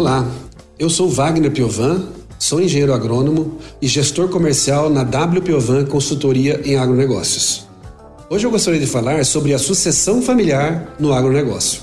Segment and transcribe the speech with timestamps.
[0.00, 0.26] Olá,
[0.78, 2.06] eu sou Wagner Piovan,
[2.38, 5.42] sou engenheiro agrônomo e gestor comercial na W
[5.90, 7.66] Consultoria em Agronegócios.
[8.30, 11.82] Hoje eu gostaria de falar sobre a sucessão familiar no agronegócio.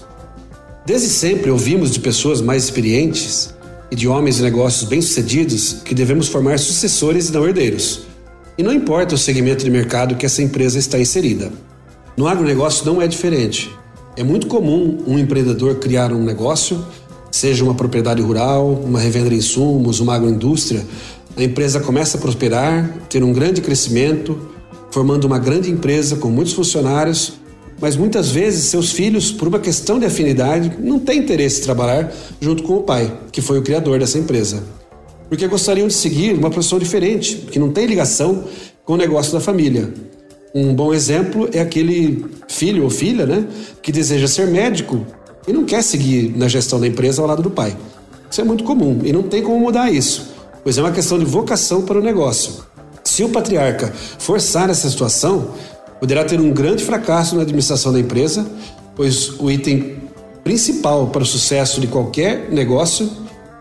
[0.83, 3.53] Desde sempre ouvimos de pessoas mais experientes
[3.91, 8.07] e de homens de negócios bem-sucedidos que devemos formar sucessores e não herdeiros.
[8.57, 11.51] E não importa o segmento de mercado que essa empresa está inserida.
[12.17, 13.69] No agronegócio não é diferente.
[14.15, 16.83] É muito comum um empreendedor criar um negócio
[17.37, 20.83] seja uma propriedade rural, uma revenda de insumos, uma agroindústria,
[21.37, 24.39] a empresa começa a prosperar, ter um grande crescimento,
[24.89, 27.33] formando uma grande empresa com muitos funcionários,
[27.79, 32.11] mas muitas vezes seus filhos, por uma questão de afinidade, não têm interesse em trabalhar
[32.41, 34.63] junto com o pai, que foi o criador dessa empresa.
[35.29, 38.45] Porque gostariam de seguir uma profissão diferente, que não tem ligação
[38.83, 39.93] com o negócio da família.
[40.55, 43.45] Um bom exemplo é aquele filho ou filha, né,
[43.83, 45.05] que deseja ser médico
[45.47, 47.75] e não quer seguir na gestão da empresa ao lado do pai.
[48.29, 50.27] Isso é muito comum e não tem como mudar isso,
[50.63, 52.65] pois é uma questão de vocação para o negócio.
[53.03, 55.51] Se o patriarca forçar essa situação,
[55.99, 58.45] poderá ter um grande fracasso na administração da empresa,
[58.95, 59.95] pois o item
[60.43, 63.09] principal para o sucesso de qualquer negócio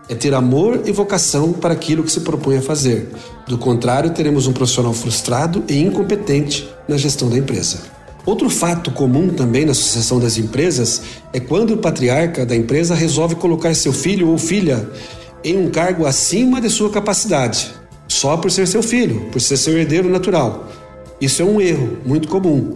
[0.09, 3.09] é ter amor e vocação para aquilo que se propõe a fazer.
[3.47, 7.96] Do contrário, teremos um profissional frustrado e incompetente na gestão da empresa.
[8.27, 13.35] Outro fato comum também na sucessão das empresas é quando o patriarca da empresa resolve
[13.35, 14.85] colocar seu filho ou filha
[15.45, 17.73] em um cargo acima de sua capacidade,
[18.05, 20.69] só por ser seu filho, por ser seu herdeiro natural.
[21.21, 22.73] Isso é um erro muito comum,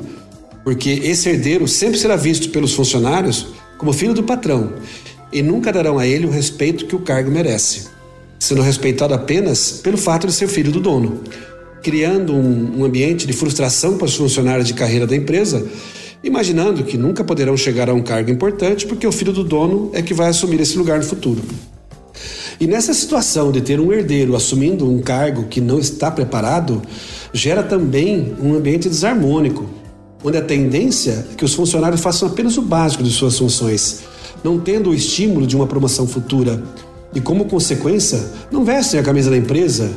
[0.63, 4.75] porque esse herdeiro sempre será visto pelos funcionários como filho do patrão
[5.33, 7.89] e nunca darão a ele o respeito que o cargo merece,
[8.39, 11.19] sendo respeitado apenas pelo fato de ser filho do dono
[11.81, 15.65] criando um, um ambiente de frustração para os funcionários de carreira da empresa,
[16.23, 20.01] imaginando que nunca poderão chegar a um cargo importante porque o filho do dono é
[20.01, 21.41] que vai assumir esse lugar no futuro.
[22.59, 26.79] E nessa situação de ter um herdeiro assumindo um cargo que não está preparado,
[27.33, 29.67] gera também um ambiente desarmônico,
[30.23, 34.01] onde a tendência é que os funcionários façam apenas o básico de suas funções,
[34.43, 36.61] não tendo o estímulo de uma promoção futura.
[37.15, 39.91] E como consequência, não vestem a camisa da empresa,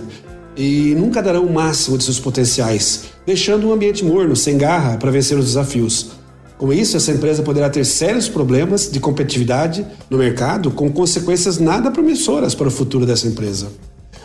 [0.57, 5.11] e nunca darão o máximo de seus potenciais, deixando um ambiente morno, sem garra, para
[5.11, 6.13] vencer os desafios.
[6.57, 11.91] Com isso, essa empresa poderá ter sérios problemas de competitividade no mercado, com consequências nada
[11.91, 13.69] promissoras para o futuro dessa empresa.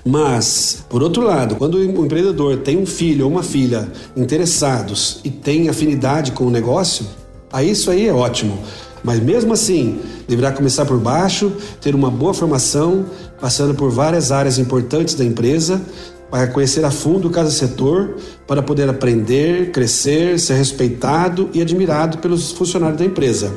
[0.05, 5.29] Mas, por outro lado, quando o empreendedor tem um filho ou uma filha interessados e
[5.29, 7.05] tem afinidade com o negócio,
[7.51, 8.59] aí isso aí é ótimo.
[9.03, 11.51] Mas mesmo assim, deverá começar por baixo,
[11.81, 13.05] ter uma boa formação,
[13.39, 15.81] passando por várias áreas importantes da empresa,
[16.29, 22.51] para conhecer a fundo cada setor, para poder aprender, crescer, ser respeitado e admirado pelos
[22.51, 23.51] funcionários da empresa.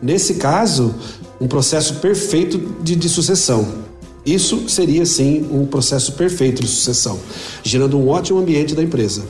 [0.00, 0.94] Nesse caso,
[1.40, 3.86] um processo perfeito de, de sucessão.
[4.24, 7.18] Isso seria, sim, um processo perfeito de sucessão,
[7.62, 9.24] gerando um ótimo ambiente da empresa.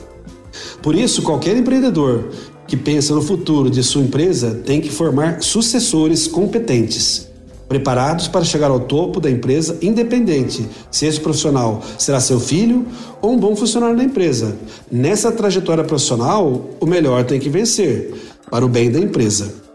[0.82, 2.30] Por isso, qualquer empreendedor
[2.66, 7.25] que pensa no futuro de sua empresa tem que formar sucessores competentes
[7.68, 12.86] preparados para chegar ao topo da empresa, independente se esse profissional será seu filho
[13.20, 14.56] ou um bom funcionário da empresa.
[14.90, 18.14] Nessa trajetória profissional, o melhor tem que vencer,
[18.50, 19.66] para o bem da empresa.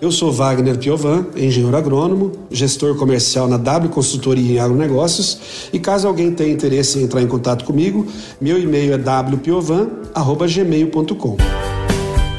[0.00, 6.06] Eu sou Wagner Piovan, engenheiro agrônomo, gestor comercial na W Consultoria em Agronegócios e caso
[6.06, 8.06] alguém tenha interesse em entrar em contato comigo,
[8.40, 11.36] meu e-mail é wpiovan.gmail.com.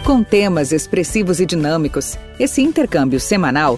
[0.06, 3.78] Com temas expressivos e dinâmicos, esse intercâmbio semanal